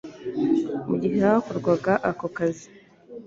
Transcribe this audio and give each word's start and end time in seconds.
Mu 0.87 0.95
gihe 1.01 1.17
hakorwaga 1.25 1.93
ako 2.09 2.25
kazi 2.35 2.67